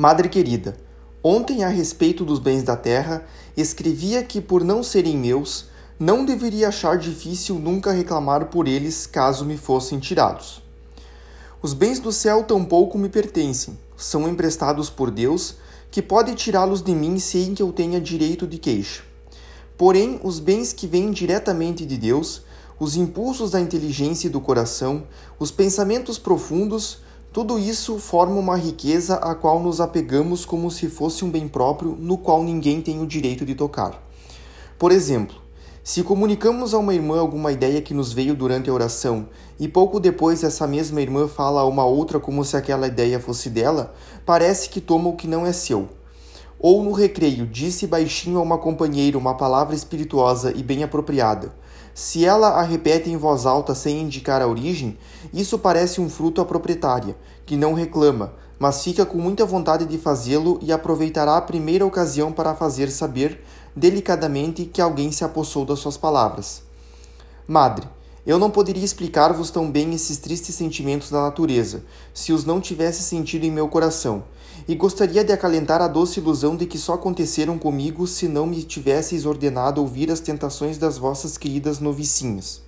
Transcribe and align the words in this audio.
Madre 0.00 0.28
querida, 0.28 0.76
ontem 1.24 1.64
a 1.64 1.68
respeito 1.68 2.24
dos 2.24 2.38
bens 2.38 2.62
da 2.62 2.76
terra, 2.76 3.26
escrevia 3.56 4.22
que 4.22 4.40
por 4.40 4.62
não 4.62 4.80
serem 4.80 5.16
meus, 5.16 5.64
não 5.98 6.24
deveria 6.24 6.68
achar 6.68 6.96
difícil 6.96 7.56
nunca 7.56 7.90
reclamar 7.90 8.46
por 8.46 8.68
eles 8.68 9.08
caso 9.08 9.44
me 9.44 9.56
fossem 9.56 9.98
tirados. 9.98 10.62
Os 11.60 11.74
bens 11.74 11.98
do 11.98 12.12
céu 12.12 12.44
tampouco 12.44 12.96
me 12.96 13.08
pertencem, 13.08 13.76
são 13.96 14.28
emprestados 14.28 14.88
por 14.88 15.10
Deus, 15.10 15.56
que 15.90 16.00
pode 16.00 16.32
tirá-los 16.36 16.80
de 16.80 16.94
mim 16.94 17.18
sem 17.18 17.52
que 17.52 17.62
eu 17.64 17.72
tenha 17.72 18.00
direito 18.00 18.46
de 18.46 18.56
queixa. 18.56 19.02
Porém, 19.76 20.20
os 20.22 20.38
bens 20.38 20.72
que 20.72 20.86
vêm 20.86 21.10
diretamente 21.10 21.84
de 21.84 21.96
Deus, 21.96 22.42
os 22.78 22.94
impulsos 22.94 23.50
da 23.50 23.60
inteligência 23.60 24.28
e 24.28 24.30
do 24.30 24.40
coração, 24.40 25.08
os 25.40 25.50
pensamentos 25.50 26.20
profundos, 26.20 26.98
tudo 27.30 27.58
isso 27.58 27.98
forma 27.98 28.36
uma 28.36 28.56
riqueza 28.56 29.16
a 29.16 29.34
qual 29.34 29.60
nos 29.60 29.82
apegamos 29.82 30.46
como 30.46 30.70
se 30.70 30.88
fosse 30.88 31.24
um 31.24 31.30
bem 31.30 31.46
próprio 31.46 31.94
no 31.98 32.16
qual 32.16 32.42
ninguém 32.42 32.80
tem 32.80 33.02
o 33.02 33.06
direito 33.06 33.44
de 33.44 33.54
tocar. 33.54 34.02
Por 34.78 34.90
exemplo, 34.90 35.36
se 35.84 36.02
comunicamos 36.02 36.72
a 36.72 36.78
uma 36.78 36.94
irmã 36.94 37.20
alguma 37.20 37.52
ideia 37.52 37.82
que 37.82 37.92
nos 37.92 38.14
veio 38.14 38.34
durante 38.34 38.70
a 38.70 38.72
oração 38.72 39.28
e 39.60 39.68
pouco 39.68 40.00
depois 40.00 40.42
essa 40.42 40.66
mesma 40.66 41.02
irmã 41.02 41.28
fala 41.28 41.60
a 41.60 41.66
uma 41.66 41.84
outra 41.84 42.18
como 42.18 42.44
se 42.44 42.56
aquela 42.56 42.86
ideia 42.86 43.20
fosse 43.20 43.50
dela, 43.50 43.94
parece 44.24 44.70
que 44.70 44.80
toma 44.80 45.10
o 45.10 45.16
que 45.16 45.28
não 45.28 45.46
é 45.46 45.52
seu. 45.52 45.88
Ou 46.58 46.82
no 46.82 46.92
recreio 46.92 47.46
disse 47.46 47.86
baixinho 47.86 48.38
a 48.38 48.42
uma 48.42 48.56
companheira 48.56 49.18
uma 49.18 49.34
palavra 49.34 49.74
espirituosa 49.74 50.52
e 50.56 50.62
bem 50.62 50.82
apropriada 50.82 51.52
se 51.98 52.24
ela 52.24 52.50
a 52.50 52.62
repete 52.62 53.10
em 53.10 53.16
voz 53.16 53.44
alta 53.44 53.74
sem 53.74 54.02
indicar 54.02 54.40
a 54.40 54.46
origem, 54.46 54.96
isso 55.34 55.58
parece 55.58 56.00
um 56.00 56.08
fruto 56.08 56.40
à 56.40 56.44
proprietária, 56.44 57.16
que 57.44 57.56
não 57.56 57.74
reclama, 57.74 58.34
mas 58.56 58.84
fica 58.84 59.04
com 59.04 59.18
muita 59.18 59.44
vontade 59.44 59.84
de 59.84 59.98
fazê-lo 59.98 60.60
e 60.62 60.70
aproveitará 60.70 61.36
a 61.36 61.42
primeira 61.42 61.84
ocasião 61.84 62.30
para 62.30 62.54
fazer 62.54 62.88
saber, 62.92 63.44
delicadamente, 63.74 64.64
que 64.64 64.80
alguém 64.80 65.10
se 65.10 65.24
apossou 65.24 65.64
das 65.64 65.80
suas 65.80 65.96
palavras. 65.96 66.62
Madre, 67.48 67.88
eu 68.24 68.38
não 68.38 68.48
poderia 68.48 68.84
explicar-vos 68.84 69.50
tão 69.50 69.68
bem 69.68 69.92
esses 69.92 70.18
tristes 70.18 70.54
sentimentos 70.54 71.10
da 71.10 71.22
natureza, 71.22 71.82
se 72.14 72.32
os 72.32 72.44
não 72.44 72.60
tivesse 72.60 73.02
sentido 73.02 73.42
em 73.42 73.50
meu 73.50 73.66
coração, 73.66 74.22
e 74.68 74.74
gostaria 74.74 75.24
de 75.24 75.32
acalentar 75.32 75.80
a 75.80 75.88
doce 75.88 76.20
ilusão 76.20 76.54
de 76.54 76.66
que 76.66 76.76
só 76.76 76.92
aconteceram 76.92 77.58
comigo 77.58 78.06
se 78.06 78.28
não 78.28 78.46
me 78.46 78.62
tivesseis 78.62 79.24
ordenado 79.24 79.80
ouvir 79.80 80.10
as 80.10 80.20
tentações 80.20 80.76
das 80.76 80.98
vossas 80.98 81.38
queridas 81.38 81.80
novicinhas. 81.80 82.60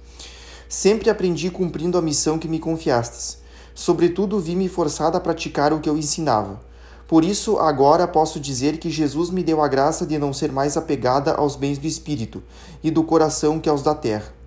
Sempre 0.66 1.10
aprendi 1.10 1.50
cumprindo 1.50 1.98
a 1.98 2.02
missão 2.02 2.38
que 2.38 2.48
me 2.48 2.58
confiastes. 2.58 3.36
Sobretudo 3.74 4.40
vi-me 4.40 4.66
forçada 4.66 5.18
a 5.18 5.20
praticar 5.20 5.74
o 5.74 5.80
que 5.80 5.90
eu 5.90 5.98
ensinava. 5.98 6.58
Por 7.06 7.22
isso, 7.22 7.58
agora 7.58 8.08
posso 8.08 8.40
dizer 8.40 8.78
que 8.78 8.88
Jesus 8.88 9.28
me 9.28 9.42
deu 9.42 9.60
a 9.60 9.68
graça 9.68 10.06
de 10.06 10.16
não 10.16 10.32
ser 10.32 10.50
mais 10.50 10.78
apegada 10.78 11.34
aos 11.34 11.54
bens 11.54 11.76
do 11.76 11.86
espírito 11.86 12.42
e 12.82 12.90
do 12.90 13.04
coração 13.04 13.60
que 13.60 13.68
aos 13.68 13.82
da 13.82 13.94
terra 13.94 14.39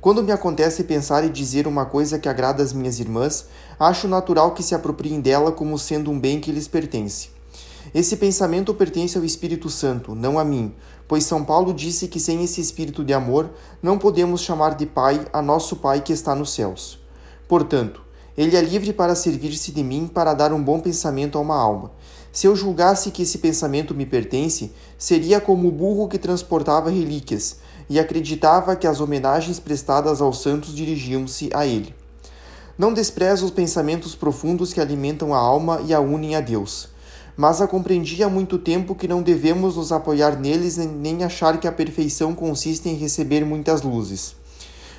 quando 0.00 0.22
me 0.22 0.30
acontece 0.30 0.84
pensar 0.84 1.24
e 1.24 1.28
dizer 1.28 1.66
uma 1.66 1.84
coisa 1.84 2.18
que 2.18 2.28
agrada 2.28 2.62
às 2.62 2.72
minhas 2.72 3.00
irmãs, 3.00 3.46
acho 3.80 4.06
natural 4.06 4.52
que 4.52 4.62
se 4.62 4.74
apropriem 4.74 5.20
dela 5.20 5.50
como 5.50 5.78
sendo 5.78 6.10
um 6.10 6.18
bem 6.18 6.40
que 6.40 6.52
lhes 6.52 6.68
pertence. 6.68 7.30
Esse 7.92 8.16
pensamento 8.16 8.72
pertence 8.74 9.18
ao 9.18 9.24
Espírito 9.24 9.68
Santo, 9.68 10.14
não 10.14 10.38
a 10.38 10.44
mim, 10.44 10.72
pois 11.08 11.24
São 11.24 11.42
Paulo 11.42 11.72
disse 11.72 12.06
que 12.06 12.20
sem 12.20 12.44
esse 12.44 12.60
espírito 12.60 13.02
de 13.02 13.14
amor 13.14 13.50
não 13.82 13.98
podemos 13.98 14.42
chamar 14.42 14.74
de 14.76 14.86
Pai 14.86 15.24
a 15.32 15.40
nosso 15.40 15.76
Pai 15.76 16.00
que 16.00 16.12
está 16.12 16.34
nos 16.34 16.52
céus. 16.52 17.00
Portanto, 17.48 18.02
ele 18.36 18.56
é 18.56 18.60
livre 18.60 18.92
para 18.92 19.16
servir-se 19.16 19.72
de 19.72 19.82
mim 19.82 20.06
para 20.06 20.32
dar 20.32 20.52
um 20.52 20.62
bom 20.62 20.78
pensamento 20.78 21.38
a 21.38 21.40
uma 21.40 21.56
alma. 21.56 21.90
Se 22.30 22.46
eu 22.46 22.54
julgasse 22.54 23.10
que 23.10 23.22
esse 23.22 23.38
pensamento 23.38 23.94
me 23.94 24.06
pertence, 24.06 24.70
seria 24.96 25.40
como 25.40 25.66
o 25.66 25.72
burro 25.72 26.06
que 26.06 26.18
transportava 26.18 26.90
relíquias, 26.90 27.56
e 27.88 27.98
acreditava 27.98 28.76
que 28.76 28.86
as 28.86 29.00
homenagens 29.00 29.58
prestadas 29.58 30.20
aos 30.20 30.42
santos 30.42 30.74
dirigiam-se 30.74 31.50
a 31.54 31.66
ele. 31.66 31.94
Não 32.76 32.92
desprezo 32.92 33.46
os 33.46 33.50
pensamentos 33.50 34.14
profundos 34.14 34.72
que 34.72 34.80
alimentam 34.80 35.34
a 35.34 35.38
alma 35.38 35.80
e 35.84 35.92
a 35.92 36.00
unem 36.00 36.36
a 36.36 36.40
Deus, 36.40 36.88
mas 37.36 37.60
a 37.60 37.66
compreendi 37.66 38.22
há 38.22 38.28
muito 38.28 38.58
tempo 38.58 38.94
que 38.94 39.08
não 39.08 39.22
devemos 39.22 39.76
nos 39.76 39.90
apoiar 39.90 40.38
neles 40.38 40.76
nem 40.76 41.24
achar 41.24 41.58
que 41.58 41.66
a 41.66 41.72
perfeição 41.72 42.34
consiste 42.34 42.88
em 42.88 42.94
receber 42.94 43.44
muitas 43.44 43.82
luzes. 43.82 44.36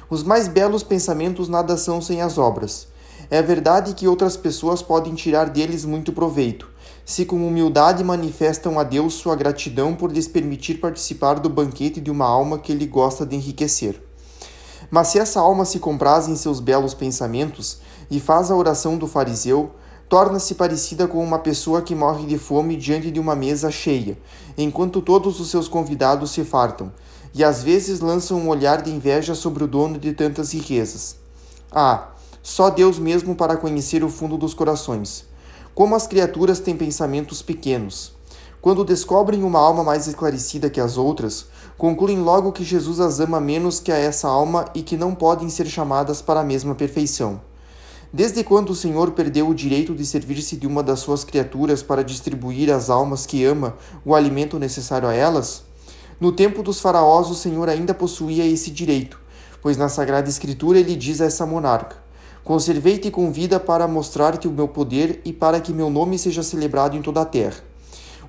Os 0.09 0.23
mais 0.23 0.47
belos 0.47 0.81
pensamentos 0.81 1.47
nada 1.47 1.77
são 1.77 2.01
sem 2.01 2.21
as 2.21 2.37
obras. 2.37 2.87
É 3.31 3.43
verdade 3.43 3.93
que 3.93 4.07
outras 4.07 4.35
pessoas 4.35 4.81
podem 4.81 5.13
tirar 5.13 5.49
deles 5.49 5.85
muito 5.85 6.11
proveito, 6.11 6.67
se 7.05 7.25
com 7.25 7.47
humildade 7.47 8.03
manifestam 8.03 8.79
a 8.79 8.83
Deus 8.83 9.13
sua 9.13 9.35
gratidão 9.35 9.93
por 9.93 10.11
lhes 10.11 10.27
permitir 10.27 10.79
participar 10.79 11.35
do 11.39 11.47
banquete 11.47 12.01
de 12.01 12.09
uma 12.09 12.25
alma 12.25 12.57
que 12.57 12.71
ele 12.71 12.87
gosta 12.87 13.27
de 13.27 13.35
enriquecer. 13.35 14.01
Mas 14.89 15.09
se 15.09 15.19
essa 15.19 15.39
alma 15.39 15.63
se 15.63 15.77
compraz 15.77 16.27
em 16.27 16.35
seus 16.35 16.59
belos 16.59 16.95
pensamentos 16.95 17.79
e 18.09 18.19
faz 18.19 18.49
a 18.49 18.55
oração 18.55 18.97
do 18.97 19.05
fariseu, 19.05 19.71
torna-se 20.07 20.55
parecida 20.55 21.07
com 21.07 21.23
uma 21.23 21.37
pessoa 21.37 21.83
que 21.83 21.93
morre 21.93 22.25
de 22.25 22.39
fome 22.39 22.75
diante 22.75 23.11
de 23.11 23.19
uma 23.19 23.35
mesa 23.35 23.69
cheia, 23.69 24.17
enquanto 24.57 25.03
todos 25.03 25.39
os 25.39 25.51
seus 25.51 25.67
convidados 25.67 26.31
se 26.31 26.43
fartam, 26.43 26.91
e 27.31 27.43
às 27.43 27.61
vezes 27.61 27.99
lançam 27.99 28.39
um 28.39 28.49
olhar 28.49 28.81
de 28.81 28.89
inveja 28.89 29.35
sobre 29.35 29.63
o 29.63 29.67
dono 29.67 29.99
de 29.99 30.13
tantas 30.13 30.51
riquezas. 30.51 31.15
Ah, 31.71 32.09
só 32.49 32.71
Deus 32.71 32.97
mesmo 32.97 33.35
para 33.35 33.55
conhecer 33.55 34.03
o 34.03 34.09
fundo 34.09 34.35
dos 34.35 34.55
corações. 34.55 35.23
Como 35.75 35.95
as 35.95 36.07
criaturas 36.07 36.59
têm 36.59 36.75
pensamentos 36.75 37.43
pequenos. 37.43 38.11
Quando 38.59 38.83
descobrem 38.83 39.43
uma 39.43 39.59
alma 39.59 39.83
mais 39.83 40.07
esclarecida 40.07 40.67
que 40.67 40.81
as 40.81 40.97
outras, 40.97 41.45
concluem 41.77 42.19
logo 42.19 42.51
que 42.51 42.63
Jesus 42.63 42.99
as 42.99 43.19
ama 43.19 43.39
menos 43.39 43.79
que 43.79 43.91
a 43.91 43.97
essa 43.97 44.27
alma 44.27 44.65
e 44.73 44.81
que 44.81 44.97
não 44.97 45.13
podem 45.13 45.47
ser 45.47 45.67
chamadas 45.67 46.23
para 46.23 46.39
a 46.39 46.43
mesma 46.43 46.73
perfeição. 46.73 47.39
Desde 48.11 48.43
quando 48.43 48.71
o 48.71 48.75
Senhor 48.75 49.11
perdeu 49.11 49.47
o 49.47 49.53
direito 49.53 49.93
de 49.93 50.03
servir-se 50.03 50.57
de 50.57 50.65
uma 50.65 50.81
das 50.81 51.01
suas 51.01 51.23
criaturas 51.23 51.83
para 51.83 52.03
distribuir 52.03 52.73
às 52.73 52.89
almas 52.89 53.27
que 53.27 53.45
ama 53.45 53.75
o 54.03 54.15
alimento 54.15 54.57
necessário 54.57 55.07
a 55.07 55.13
elas? 55.13 55.61
No 56.19 56.31
tempo 56.31 56.63
dos 56.63 56.81
faraós, 56.81 57.29
o 57.29 57.35
Senhor 57.35 57.69
ainda 57.69 57.93
possuía 57.93 58.43
esse 58.43 58.71
direito, 58.71 59.21
pois 59.61 59.77
na 59.77 59.87
Sagrada 59.87 60.27
Escritura 60.27 60.79
ele 60.79 60.95
diz 60.95 61.21
a 61.21 61.25
essa 61.25 61.45
monarca: 61.45 62.08
Conservei-te 62.43 63.11
com 63.11 63.31
vida 63.31 63.59
para 63.59 63.87
mostrar-te 63.87 64.47
o 64.47 64.51
meu 64.51 64.67
poder 64.67 65.21
e 65.23 65.31
para 65.31 65.59
que 65.59 65.73
meu 65.73 65.89
nome 65.89 66.17
seja 66.17 66.41
celebrado 66.41 66.97
em 66.97 67.01
toda 67.01 67.21
a 67.21 67.25
terra. 67.25 67.69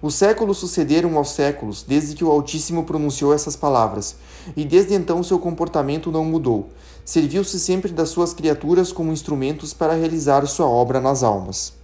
Os 0.02 0.14
séculos 0.14 0.58
sucederam 0.58 1.18
aos 1.18 1.30
séculos, 1.30 1.82
desde 1.86 2.14
que 2.14 2.24
o 2.24 2.30
Altíssimo 2.30 2.84
pronunciou 2.84 3.34
essas 3.34 3.54
palavras, 3.54 4.16
e 4.56 4.64
desde 4.64 4.94
então 4.94 5.22
seu 5.22 5.38
comportamento 5.38 6.10
não 6.10 6.24
mudou. 6.24 6.70
Serviu-se 7.04 7.60
sempre 7.60 7.92
das 7.92 8.08
suas 8.08 8.32
criaturas 8.32 8.92
como 8.92 9.12
instrumentos 9.12 9.74
para 9.74 9.92
realizar 9.92 10.46
sua 10.46 10.66
obra 10.66 11.00
nas 11.00 11.22
almas. 11.22 11.79